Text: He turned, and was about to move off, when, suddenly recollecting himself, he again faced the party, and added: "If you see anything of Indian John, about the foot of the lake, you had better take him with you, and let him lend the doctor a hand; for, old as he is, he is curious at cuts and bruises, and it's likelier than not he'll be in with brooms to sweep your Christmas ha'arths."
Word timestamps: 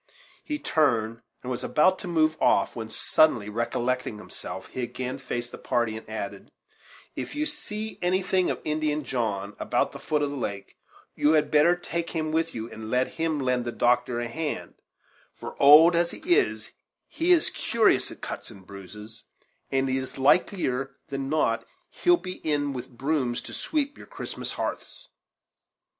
He 0.43 0.57
turned, 0.57 1.21
and 1.43 1.51
was 1.51 1.63
about 1.63 1.99
to 1.99 2.07
move 2.07 2.35
off, 2.41 2.75
when, 2.75 2.89
suddenly 2.89 3.49
recollecting 3.49 4.17
himself, 4.17 4.65
he 4.69 4.81
again 4.81 5.19
faced 5.19 5.51
the 5.51 5.59
party, 5.59 5.95
and 5.95 6.09
added: 6.09 6.49
"If 7.15 7.35
you 7.35 7.45
see 7.45 7.99
anything 8.01 8.49
of 8.49 8.59
Indian 8.65 9.03
John, 9.03 9.55
about 9.59 9.91
the 9.91 9.99
foot 9.99 10.23
of 10.23 10.31
the 10.31 10.35
lake, 10.35 10.75
you 11.13 11.33
had 11.33 11.51
better 11.51 11.75
take 11.75 12.09
him 12.09 12.31
with 12.31 12.55
you, 12.55 12.67
and 12.71 12.89
let 12.89 13.09
him 13.09 13.39
lend 13.39 13.63
the 13.63 13.71
doctor 13.71 14.19
a 14.19 14.27
hand; 14.27 14.73
for, 15.35 15.55
old 15.61 15.95
as 15.95 16.09
he 16.09 16.17
is, 16.35 16.71
he 17.07 17.31
is 17.31 17.51
curious 17.51 18.09
at 18.09 18.21
cuts 18.21 18.49
and 18.49 18.65
bruises, 18.65 19.25
and 19.69 19.87
it's 19.87 20.17
likelier 20.17 20.95
than 21.09 21.29
not 21.29 21.63
he'll 21.91 22.17
be 22.17 22.37
in 22.37 22.73
with 22.73 22.89
brooms 22.97 23.39
to 23.41 23.53
sweep 23.53 23.99
your 23.99 24.07
Christmas 24.07 24.53
ha'arths." 24.53 25.09